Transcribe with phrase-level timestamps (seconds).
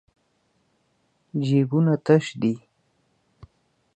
[1.45, 2.53] جېبونه تش دي.